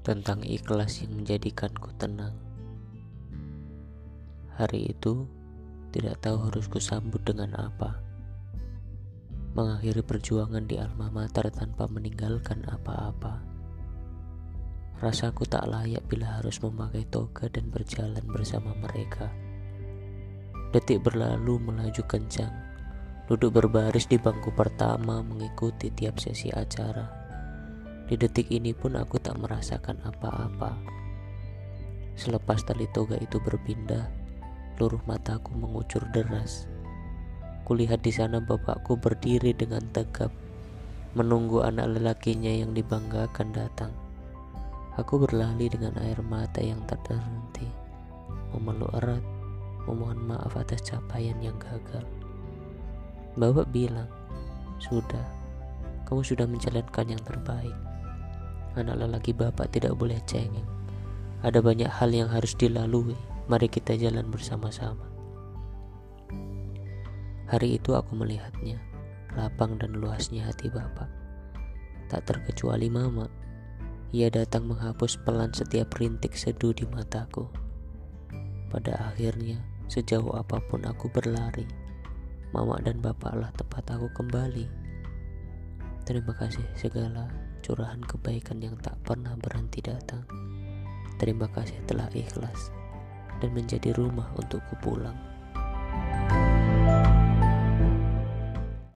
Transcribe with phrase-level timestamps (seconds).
[0.00, 2.34] tentang ikhlas yang menjadikanku tenang.
[4.56, 5.28] Hari itu
[5.94, 8.00] tidak tahu harus kusambut dengan apa.
[9.54, 13.42] Mengakhiri perjuangan di alma mater tanpa meninggalkan apa-apa.
[14.98, 19.30] Rasaku tak layak bila harus memakai toga dan berjalan bersama mereka.
[20.70, 22.52] Detik berlalu melaju kencang,
[23.30, 27.20] duduk berbaris di bangku pertama mengikuti tiap sesi acara
[28.10, 30.74] di detik ini pun aku tak merasakan apa-apa.
[32.18, 34.10] Selepas tali toga itu berpindah,
[34.74, 36.66] seluruh mataku mengucur deras.
[37.62, 40.34] Kulihat di sana bapakku berdiri dengan tegap,
[41.14, 43.94] menunggu anak lelakinya yang dibanggakan datang.
[44.98, 47.70] Aku berlari dengan air mata yang tak terhenti,
[48.50, 49.22] memeluk erat,
[49.86, 52.02] memohon maaf atas capaian yang gagal.
[53.38, 54.10] Bapak bilang,
[54.82, 55.22] sudah,
[56.08, 57.76] kamu sudah menjalankan yang terbaik.
[58.74, 60.66] Anak lelaki bapak tidak boleh cengeng.
[61.46, 63.14] Ada banyak hal yang harus dilalui.
[63.50, 65.10] Mari kita jalan bersama-sama.
[67.50, 68.78] Hari itu aku melihatnya,
[69.34, 71.10] lapang dan luasnya hati bapak.
[72.06, 73.26] Tak terkecuali mama.
[74.14, 77.50] Ia datang menghapus pelan setiap rintik seduh di mataku.
[78.70, 79.58] Pada akhirnya,
[79.90, 81.66] sejauh apa pun aku berlari,
[82.50, 84.66] mama dan bapaklah tempat aku kembali.
[86.02, 87.30] Terima kasih segala
[87.62, 90.26] curahan kebaikan yang tak pernah berhenti datang.
[91.20, 92.74] Terima kasih telah ikhlas
[93.38, 95.16] dan menjadi rumah untukku pulang.